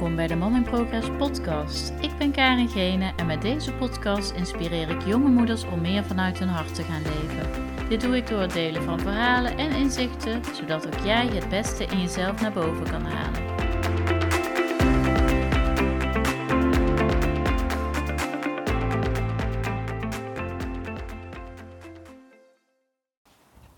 [0.00, 1.92] Welkom bij de Mom in Progress podcast.
[2.00, 6.38] Ik ben Karin Gene en met deze podcast inspireer ik jonge moeders om meer vanuit
[6.38, 7.88] hun hart te gaan leven.
[7.88, 11.84] Dit doe ik door het delen van verhalen en inzichten, zodat ook jij het beste
[11.84, 13.42] in jezelf naar boven kan halen.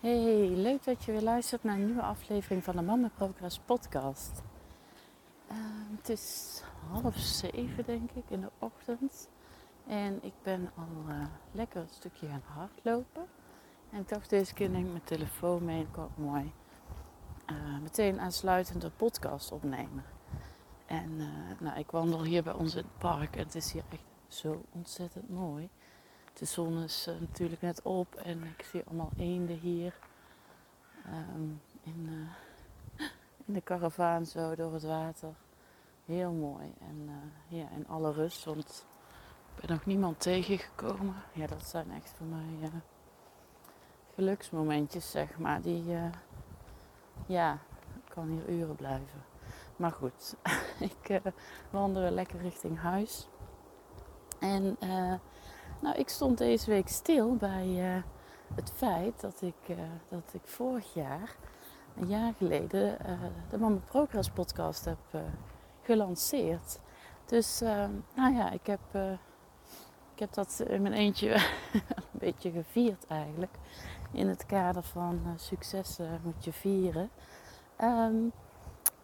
[0.01, 4.52] Hey, leuk dat je weer luistert naar een nieuwe aflevering van de Mama Progress podcast.
[5.53, 5.59] Uh,
[5.97, 9.29] het is half zeven denk ik in de ochtend.
[9.87, 13.27] En ik ben al uh, lekker een stukje gaan hardlopen.
[13.91, 16.53] En ik dacht deze keer neem ik mijn telefoon mee en kan mooi
[17.51, 20.05] uh, meteen aansluitend de podcast opnemen.
[20.87, 21.17] En
[21.59, 24.65] nou, ik wandel hier bij ons in het park en het is hier echt zo
[24.73, 25.69] ontzettend mooi.
[26.33, 29.95] De zon is natuurlijk net op en ik zie allemaal eenden hier.
[31.07, 32.29] Um, in,
[33.47, 35.35] in de karavaan zo door het water.
[36.05, 36.73] Heel mooi.
[36.81, 38.87] En uh, ja, in alle rust, want
[39.55, 41.15] ik ben nog niemand tegengekomen.
[41.33, 42.69] Ja, dat zijn echt voor mij uh,
[44.15, 45.61] geluksmomentjes, zeg maar.
[45.61, 46.05] Die, uh,
[47.27, 47.53] ja,
[48.05, 49.25] ik kan hier uren blijven.
[49.77, 50.37] Maar goed,
[50.91, 51.21] ik
[51.71, 53.29] wandel lekker richting huis.
[54.41, 54.77] En
[55.81, 58.03] nou, ik stond deze week stil bij
[58.55, 59.77] het feit dat ik,
[60.09, 61.37] dat ik vorig jaar
[61.97, 63.13] een jaar geleden uh,
[63.51, 65.21] de Mama Progress podcast heb uh,
[65.83, 66.79] gelanceerd.
[67.25, 68.81] Dus uh, nou ja, ik heb,
[70.15, 71.35] ik heb dat in mijn eentje
[71.75, 73.55] een beetje gevierd eigenlijk.
[74.13, 77.11] In het kader van successen moet je vieren.
[77.81, 78.33] Um,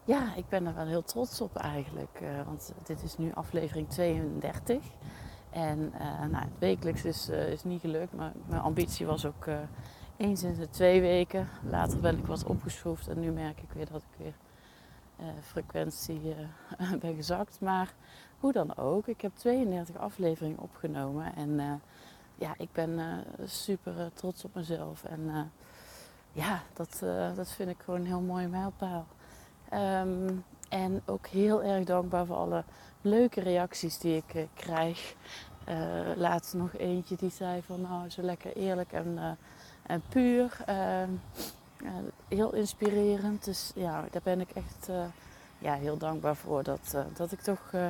[0.05, 2.23] ja, ik ben er wel heel trots op eigenlijk.
[2.47, 4.85] want dit is nu aflevering 32.
[5.51, 5.93] En
[6.31, 9.47] nou, het wekelijks is, is niet gelukt, maar mijn ambitie was ook
[10.19, 11.49] eens in twee weken.
[11.71, 14.35] Later ben ik wat opgeschroefd en nu merk ik weer dat ik weer
[15.21, 16.21] uh, frequentie
[16.81, 17.61] uh, ben gezakt.
[17.61, 17.95] Maar
[18.41, 21.73] hoe dan ook, ik heb 32 afleveringen opgenomen en uh,
[22.35, 25.05] ja, ik ben super trots op mezelf.
[25.05, 25.51] En
[26.33, 27.03] ja, dat,
[27.37, 29.07] dat vind ik gewoon een heel mooie mijlpaal.
[29.75, 32.65] Um, en ook heel erg dankbaar voor alle
[33.01, 35.15] leuke reacties die ik krijg.
[36.17, 39.39] laatst nog eentje die zei van nou, zo lekker eerlijk en
[39.89, 40.57] en puur.
[40.67, 41.11] Ehm,
[42.29, 43.45] heel inspirerend.
[43.45, 45.05] Dus ja, daar ben ik echt uh,
[45.59, 47.89] ja, heel dankbaar voor dat, uh, dat ik toch uh,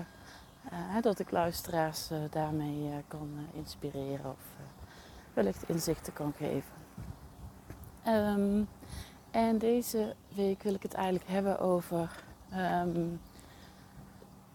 [1.01, 4.45] dat ik luisteraars daarmee kan inspireren of
[5.35, 6.73] wellicht inzichten kan geven.
[8.07, 8.69] Um,
[9.31, 12.25] en deze week wil ik het eigenlijk hebben over.
[12.53, 13.21] Um,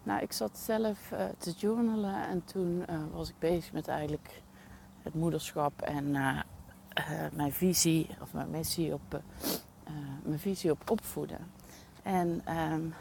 [0.04, 4.42] nou, ik zat zelf te journalen en toen was ik bezig met eigenlijk
[5.02, 6.12] het moederschap en
[7.34, 9.92] mijn visie of mijn missie op, uh,
[10.24, 11.40] mijn visie op opvoeden.
[12.04, 12.94] En um,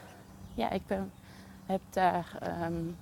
[0.53, 1.11] ja, ik ben,
[1.65, 2.95] heb daar um,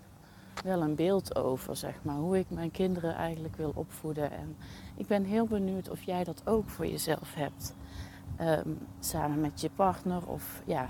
[0.64, 4.32] wel een beeld over, zeg maar, hoe ik mijn kinderen eigenlijk wil opvoeden.
[4.32, 4.56] En
[4.96, 7.74] ik ben heel benieuwd of jij dat ook voor jezelf hebt.
[8.42, 10.90] Um, samen met je partner of ja,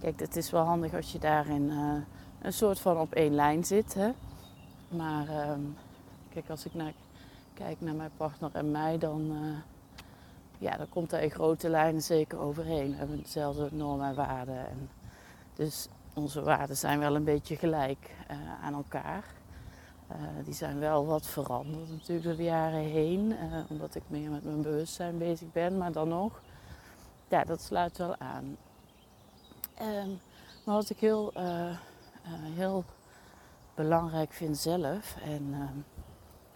[0.00, 1.92] kijk, het is wel handig als je daarin uh,
[2.42, 3.94] een soort van op één lijn zit.
[3.94, 4.10] Hè?
[4.88, 5.26] Maar
[6.32, 6.92] kijk, als ik naar
[7.64, 9.56] kijk naar mijn partner en mij, dan, uh,
[10.58, 12.90] ja, dan komt daar in grote lijnen zeker overheen.
[12.90, 14.68] We hebben dezelfde normen en waarden.
[14.68, 14.90] En
[15.54, 19.24] dus onze waarden zijn wel een beetje gelijk uh, aan elkaar.
[20.10, 23.34] Uh, die zijn wel wat veranderd natuurlijk door de jaren heen,
[23.68, 25.78] omdat ik meer met mijn bewustzijn bezig ben.
[25.78, 26.40] Maar dan nog,
[27.28, 28.56] ja, dat sluit wel aan.
[29.82, 30.20] Um,
[30.64, 31.32] maar wat ik heel,
[32.54, 32.84] heel
[33.74, 35.99] belangrijk vind zelf, en ehm,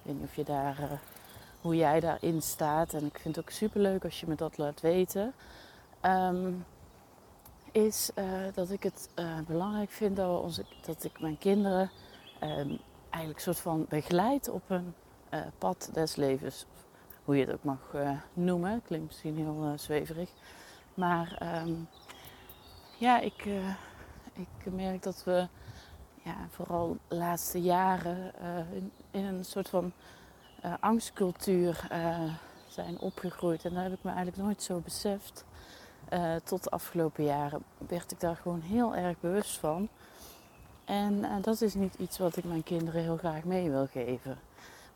[0.04, 0.92] ik weet niet of je daar, uh,
[1.60, 2.92] hoe jij daarin staat.
[2.92, 5.34] En ik vind het ook super leuk als je me dat laat weten.
[6.02, 6.64] Um,
[7.72, 11.90] is uh, dat ik het uh, belangrijk vind dat, onze, dat ik mijn kinderen
[12.42, 12.78] um,
[13.10, 14.94] eigenlijk soort van begeleid op een
[15.58, 16.66] pad des levens.
[17.24, 17.94] Hoe je het ook mag
[18.32, 18.82] noemen.
[18.82, 20.30] Klinkt misschien heel zweverig.
[20.94, 21.88] Maar um,
[22.98, 23.44] ja, ik,
[24.32, 25.48] ik merk dat we
[26.24, 28.76] ja, vooral de laatste jaren uh,
[29.10, 29.92] in, een soort van
[30.64, 32.18] uh, angstcultuur uh,
[32.68, 33.64] zijn opgegroeid.
[33.64, 35.44] En dat heb ik me eigenlijk nooit zo beseft.
[36.44, 39.88] tot de afgelopen jaren werd ik daar gewoon heel erg bewust van.
[40.84, 44.38] En dat is niet iets wat ik mijn kinderen heel graag mee wil geven.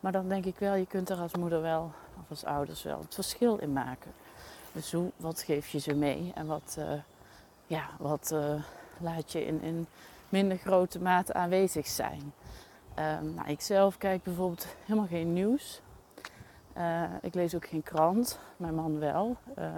[0.00, 2.98] Maar dan denk ik wel, je kunt er als moeder wel, of als ouders wel,
[3.00, 4.12] het verschil in maken.
[4.72, 6.78] Dus hoe, wat geef je ze mee en wat,
[7.66, 8.34] ja, wat
[9.00, 9.86] laat je in, in
[10.28, 12.32] minder grote mate aanwezig zijn.
[12.98, 15.80] Um, nou, ik zelf kijk bijvoorbeeld helemaal geen nieuws.
[16.76, 19.36] Uh, ik lees ook geen krant, mijn man wel.
[19.58, 19.75] Uh,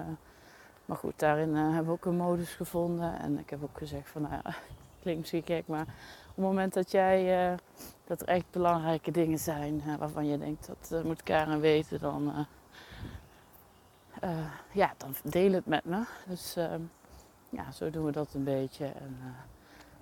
[0.85, 3.19] maar goed, daarin uh, hebben we ook een modus gevonden.
[3.19, 4.43] En ik heb ook gezegd van, nou,
[5.03, 5.87] klinkt misschien gek, maar
[6.29, 7.57] op het moment dat jij,
[8.05, 12.47] dat er echt belangrijke dingen zijn waarvan je denkt dat moet Karen weten, dan,
[14.73, 16.05] ja, dan deel het met me.
[16.27, 16.83] Dus ehm,
[17.51, 18.85] ja, zo doen we dat een beetje.
[18.85, 19.17] En,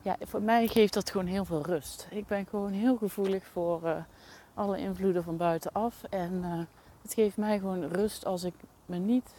[0.08, 2.06] ja, voor mij geeft dat gewoon heel veel rust.
[2.10, 4.04] Ik ben gewoon heel gevoelig voor
[4.54, 6.02] alle invloeden van buitenaf.
[6.10, 6.42] En
[7.02, 8.54] het geeft mij gewoon rust als ik
[8.86, 9.30] me niet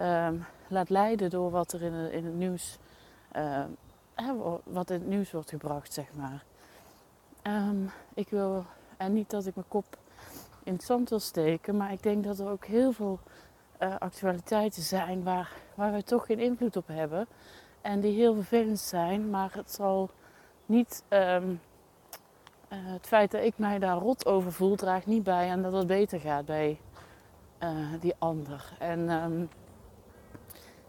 [0.00, 2.78] um, laat leiden door wat er in, in het nieuws,
[3.36, 3.64] uh,
[4.64, 6.44] wat in het nieuws wordt gebracht, zeg maar.
[7.42, 8.64] Um, ik wil,
[8.96, 9.98] en niet dat ik mijn kop
[10.62, 13.18] in het zand wil steken, maar ik denk dat er ook heel veel
[13.82, 17.26] uh, actualiteiten zijn waar, waar we toch geen invloed op hebben.
[17.86, 20.10] En die heel vervelend zijn, maar het zal
[20.66, 21.04] niet.
[21.08, 21.60] Um,
[22.68, 25.72] uh, het feit dat ik mij daar rot over voel, draagt niet bij en dat
[25.72, 26.80] het beter gaat bij
[27.62, 28.72] uh, die ander.
[28.78, 29.48] En um,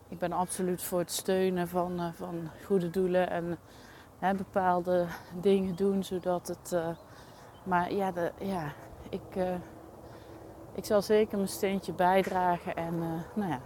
[0.08, 3.30] ik ben absoluut voor het steunen van, uh, van goede doelen
[4.20, 5.06] en bepaalde
[5.40, 6.76] dingen doen zodat het.
[7.64, 8.74] Maar ja, de, ja
[9.10, 9.36] ik,
[10.74, 12.98] ik zal zeker mijn steentje bijdragen en
[13.34, 13.60] nou ja,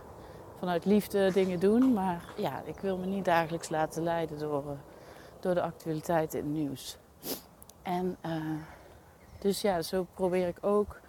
[0.62, 1.94] vanuit liefde dingen doen.
[1.94, 4.63] Maar ja, ik wil me niet dagelijks laten leiden door,
[5.40, 6.98] door de actualiteiten in het nieuws.
[7.81, 8.18] En
[9.40, 11.00] dus ja, zo probeer ik ook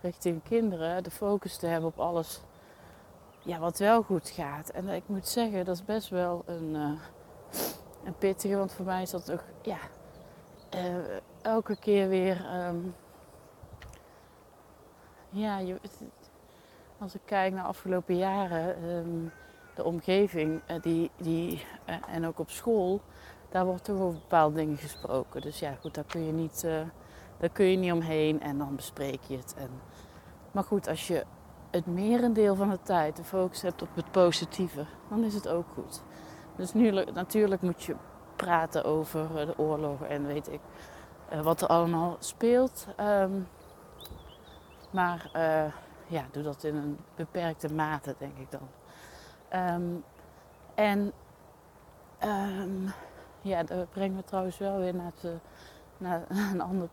[0.00, 2.40] richting kinderen de focus te hebben op alles
[3.38, 4.70] ja, wat wel goed gaat.
[4.70, 6.90] En ik moet zeggen, dat is best wel een, uh,
[8.04, 8.56] een pittige.
[8.56, 9.78] Want voor mij is dat ook, ja,
[11.42, 12.66] elke keer weer.
[12.66, 12.94] Um,
[15.30, 15.80] ja, je,
[17.02, 19.32] als ik kijk naar de afgelopen jaren, um,
[19.74, 21.66] de omgeving uh, die, die,
[22.08, 23.00] en ook op school,
[23.48, 25.40] daar wordt toch over bepaalde dingen gesproken.
[25.40, 26.62] Dus ja, goed, daar kun je niet,
[27.38, 29.54] daar kun je niet omheen en dan bespreek je het.
[29.58, 29.68] En,
[30.52, 31.24] maar goed, als je
[31.70, 35.66] het merendeel van de tijd de focus hebt op het positieve, dan is het ook
[35.74, 36.02] goed.
[36.56, 37.96] Dus nu, natuurlijk moet je
[38.36, 40.60] praten over eh, de oorlogen en weet ik
[41.42, 42.86] wat er allemaal speelt.
[43.00, 43.48] Um,
[44.90, 45.30] maar
[46.06, 48.68] ja, doe dat in een beperkte mate, denk ik dan.
[49.74, 50.04] Um,
[50.74, 51.12] en
[52.24, 52.92] um,
[53.40, 55.40] ja, dat brengt me trouwens wel weer naar, het,
[55.96, 56.22] naar
[56.52, 56.88] een ander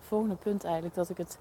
[0.00, 0.94] volgende punt eigenlijk.
[0.94, 1.38] Dat ik het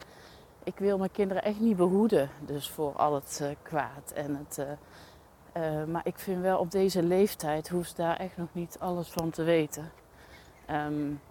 [0.63, 4.11] ik wil mijn kinderen echt niet behoeden dus voor al het uh, kwaad.
[4.15, 4.65] En het,
[5.87, 9.29] maar ik vind wel op deze leeftijd hoeft ze daar echt nog niet alles van
[9.29, 9.91] te weten.
[10.71, 11.21] Um,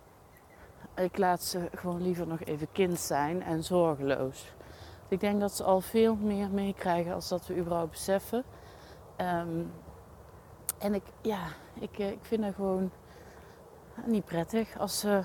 [0.95, 4.53] ik laat ze gewoon liever nog even kind zijn en zorgeloos.
[5.09, 8.45] Ik denk dat ze al veel meer meekrijgen als dat we überhaupt beseffen.
[9.17, 9.73] Um,
[10.79, 12.91] en ik, ja, ik, ik vind het gewoon
[14.07, 15.23] niet prettig als ze,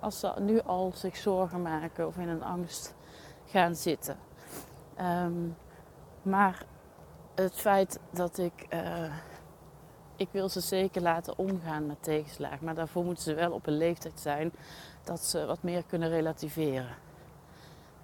[0.00, 2.94] als ze nu al zich zorgen maken of in een angst
[3.46, 4.16] gaan zitten.
[5.00, 5.56] Um,
[6.22, 6.64] maar
[7.34, 8.66] het feit dat ik.
[8.72, 9.14] Uh,
[10.16, 12.64] ik wil ze zeker laten omgaan met tegenslagen.
[12.64, 14.52] Maar daarvoor moeten ze wel op een leeftijd zijn
[15.04, 16.96] dat ze wat meer kunnen relativeren.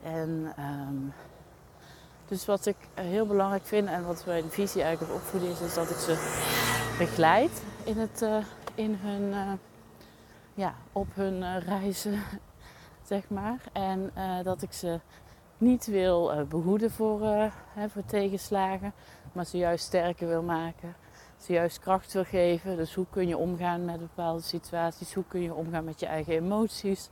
[0.07, 1.13] En um,
[2.29, 5.75] dus wat ik heel belangrijk vind en wat de visie eigenlijk op opvoeden is, is
[5.75, 6.13] dat ik ze
[6.99, 8.37] begeleid in, het, uh,
[8.75, 9.53] in hun, uh,
[10.55, 12.23] ja, op hun reizen,
[13.11, 13.61] zeg maar.
[13.73, 14.11] En
[14.43, 15.01] dat ik ze
[15.59, 17.21] niet wil behoeden voor,
[17.75, 18.93] hè, voor tegenslagen,
[19.33, 20.95] maar ze juist sterker wil maken.
[21.37, 22.77] Ze juist kracht wil geven.
[22.77, 25.15] Dus hoe kun je omgaan met bepaalde situaties?
[25.15, 27.11] Hoe kun je omgaan met je eigen emoties?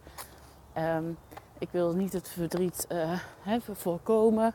[0.77, 1.17] Um,
[1.59, 2.87] ik wil niet het verdriet
[3.41, 4.55] hè, voorkomen,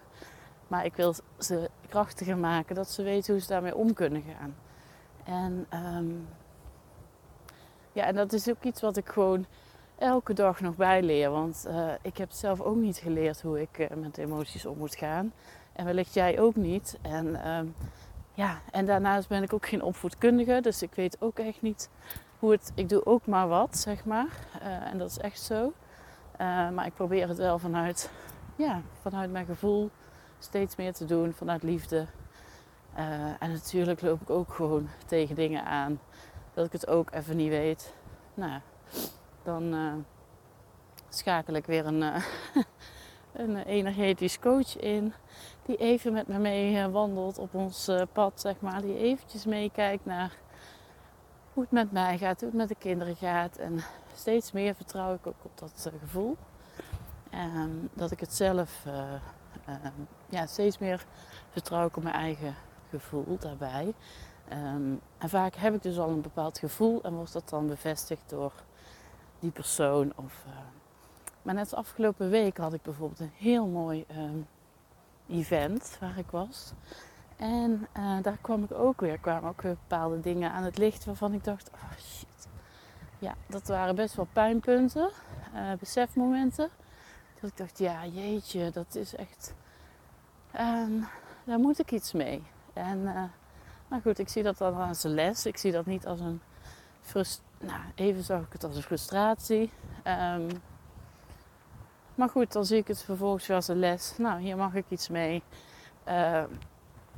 [0.67, 4.55] maar ik wil ze krachtiger maken, dat ze weten hoe ze daarmee om kunnen gaan.
[5.23, 6.27] En, um,
[7.91, 9.45] ja, en dat is ook iets wat ik gewoon
[9.97, 11.29] elke dag nog bijleer.
[11.31, 14.95] Want uh, ik heb zelf ook niet geleerd hoe ik uh, met emoties om moet
[14.95, 15.33] gaan.
[15.73, 16.97] En wellicht jij ook niet.
[17.01, 17.75] En, um,
[18.33, 20.61] ja, en daarnaast ben ik ook geen opvoedkundige.
[20.61, 21.89] Dus ik weet ook echt niet
[22.39, 22.71] hoe het...
[22.75, 24.47] Ik doe ook maar wat, zeg maar.
[24.91, 25.73] En dat is echt zo.
[26.73, 28.11] Maar ik probeer het wel vanuit,
[28.55, 29.89] ja, vanuit mijn gevoel
[30.39, 31.33] steeds meer te doen.
[31.33, 32.05] Vanuit liefde.
[33.39, 35.99] en natuurlijk loop ik ook gewoon tegen dingen aan.
[36.53, 37.93] Dat ik het ook even niet weet.
[38.33, 38.59] Nou
[39.43, 39.93] dan uh,
[41.09, 42.01] schakel ik weer een,
[43.43, 45.13] een energetisch coach in.
[45.65, 48.81] Die even met me mee wandelt op ons pad, zeg maar.
[48.81, 50.37] Die eventjes meekijkt naar
[51.61, 53.57] het met mij gaat, hoe het met de kinderen gaat.
[53.57, 53.79] En
[54.15, 56.37] steeds meer vertrouw ik ook op dat gevoel.
[57.33, 58.85] Um, dat ik het zelf,
[59.65, 59.91] ehm,
[60.29, 61.05] ja, steeds meer
[61.49, 62.55] vertrouw ik op mijn eigen
[62.89, 63.93] gevoel daarbij.
[64.51, 68.29] Um, en vaak heb ik dus al een bepaald gevoel en wordt dat dan bevestigd
[68.29, 68.53] door
[69.39, 70.13] die persoon.
[70.15, 70.45] Of,
[71.41, 74.05] maar net afgelopen week had ik bijvoorbeeld een heel mooi
[75.27, 76.73] event waar ik was.
[77.39, 81.05] En uh, daar kwam ik ook weer, kwamen ook weer bepaalde dingen aan het licht
[81.05, 82.47] waarvan ik dacht, oh shit,
[83.19, 85.09] ja, dat waren best wel pijnpunten,
[85.55, 86.69] uh, besefmomenten.
[87.41, 89.53] Dat ik dacht, ja jeetje, dat is echt,
[90.59, 91.07] um,
[91.43, 92.43] daar moet ik iets mee.
[92.73, 93.23] En uh,
[93.87, 95.45] nou goed, ik zie dat dan als een les.
[95.45, 96.41] Ik zie dat niet als een
[97.01, 97.47] frustratie.
[97.59, 99.71] Nou, even zag ik het als een frustratie.
[100.03, 100.47] Um,
[102.15, 104.17] maar goed, dan zie ik het vervolgens weer als een les.
[104.17, 105.43] Nou, hier mag ik iets mee.
[106.07, 106.43] Uh,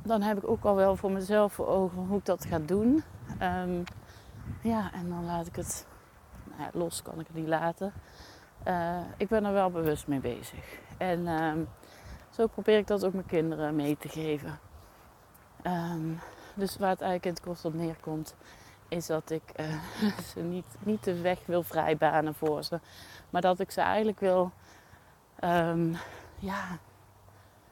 [0.02, 3.02] dan heb ik ook al wel voor mezelf voor ogen hoe ik dat ga doen.
[3.42, 3.84] Um,
[4.60, 5.86] ja, en dan laat ik het
[6.44, 7.92] nou ja, los, kan ik het niet laten.
[8.68, 10.78] Uh, ik ben er wel bewust mee bezig.
[10.98, 11.68] En um,
[12.30, 14.58] zo probeer ik dat ook mijn kinderen mee te geven.
[15.62, 16.18] Um,
[16.54, 18.34] dus waar het eigenlijk in het kort op neerkomt,
[18.88, 19.82] is dat ik uh,
[20.32, 22.80] ze niet, niet de weg wil vrijbanen voor ze.
[23.30, 24.52] Maar dat ik ze eigenlijk wil
[26.38, 26.78] ja,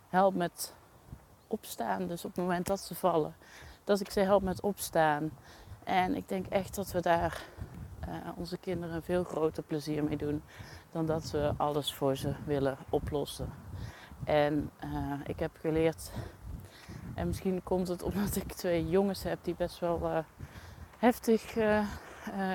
[0.09, 0.75] help met
[1.51, 2.07] opstaan.
[2.07, 3.35] Dus op het moment dat ze vallen,
[3.85, 5.31] dat ik ze help met opstaan.
[5.85, 7.43] En ik denk echt dat we daar
[8.09, 10.43] uh, onze kinderen veel groter plezier mee doen
[10.93, 13.53] dan dat we alles voor ze willen oplossen.
[14.25, 16.11] En uh, ik heb geleerd,
[17.15, 20.19] en misschien komt het omdat ik twee jongens heb die best wel uh,
[20.99, 21.57] heftig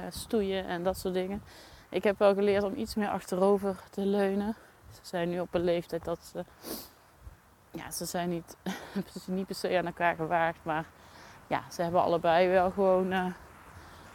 [0.10, 1.42] stoeien en dat soort dingen.
[1.90, 4.56] Ik heb wel geleerd om iets meer achterover te leunen.
[4.92, 6.46] Ze zijn nu op een leeftijd dat ze.
[7.76, 8.58] Ja, ze zijn niet,
[9.26, 10.86] niet per se aan elkaar gewaagd, maar
[11.48, 13.26] ja, ze hebben allebei wel gewoon uh,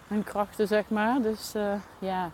[0.08, 1.22] hun krachten, zeg maar.
[1.22, 2.30] Dus uh, ja,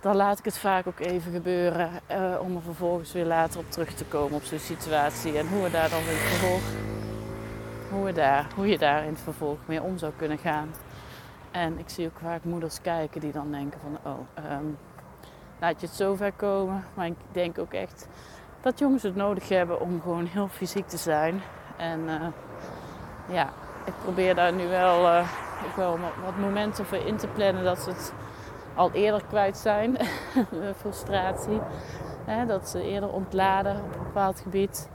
[0.00, 3.70] dan laat ik het vaak ook even gebeuren uh, om er vervolgens weer later op
[3.70, 5.38] terug te komen op zo'n situatie.
[5.38, 6.62] En hoe we daar dan het vervolg,
[7.90, 10.70] hoe, we daar, hoe je daar in het vervolg mee om zou kunnen gaan.
[11.50, 14.78] En ik zie ook vaak moeders kijken die dan denken van, oh, um,
[15.60, 16.84] laat je het zover komen.
[16.94, 18.08] Maar ik denk ook echt
[18.60, 21.42] dat jongens het nodig hebben om gewoon heel fysiek te zijn.
[21.76, 22.26] En uh,
[23.28, 23.48] ja,
[23.84, 25.28] ik probeer daar nu wel, uh,
[25.76, 28.12] wel wat momenten voor in te plannen dat ze het
[28.74, 29.96] al eerder kwijt zijn.
[30.80, 31.60] frustratie.
[32.24, 34.88] Hè, dat ze eerder ontladen op een bepaald gebied.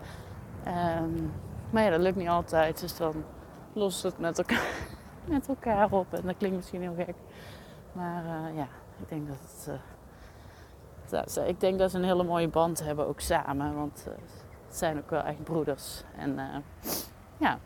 [0.67, 1.31] Um,
[1.69, 2.79] maar ja, dat lukt niet altijd.
[2.79, 3.23] Dus dan
[3.73, 4.67] lost het met elkaar,
[5.25, 6.13] met elkaar op.
[6.13, 7.15] En dat klinkt misschien heel gek.
[7.91, 8.67] Maar uh, ja,
[8.99, 9.79] ik denk dat het
[11.45, 13.75] ik denk dat ze een hele mooie band hebben ook samen.
[13.75, 14.13] Want uh,
[14.67, 16.03] het zijn ook wel echt broeders.
[16.17, 16.43] En uh,
[17.37, 17.59] ja,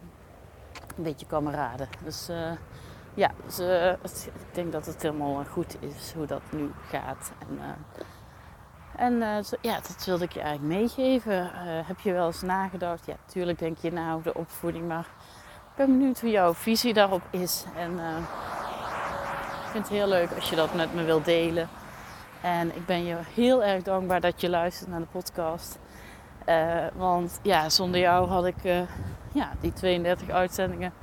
[0.97, 1.87] een beetje kameraden.
[2.03, 2.51] Dus uh,
[3.13, 3.59] ja, dus,
[4.25, 7.31] ik denk dat het helemaal goed is hoe dat nu gaat.
[7.39, 7.59] En,
[8.95, 11.51] en ja, dat wilde ik je eigenlijk meegeven.
[11.85, 13.05] heb je wel eens nagedacht?
[13.05, 14.87] Ja, natuurlijk denk je na over de opvoeding.
[14.87, 15.07] Maar
[15.69, 17.65] ik ben benieuwd hoe jouw visie daarop is.
[17.75, 17.91] En
[19.63, 21.69] ik vind het heel leuk als je dat met me wilt delen.
[22.41, 25.79] En ik ben je heel erg dankbaar dat je luistert naar de podcast.
[26.45, 28.81] Uh, want ja, zonder jou had ik uh,
[29.31, 30.93] ja, die 32 uitzendingen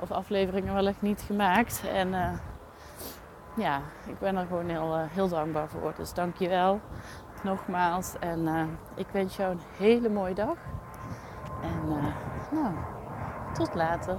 [0.00, 1.82] of afleveringen wellicht niet gemaakt.
[1.92, 2.30] En uh,
[3.56, 5.92] ja, ik ben er gewoon heel, heel dankbaar voor.
[5.96, 6.80] Dus dank je wel
[7.42, 8.14] nogmaals.
[8.20, 10.56] En ik wens jou een hele mooie dag.
[11.62, 11.88] En
[12.50, 12.74] nou,
[13.52, 14.18] tot later.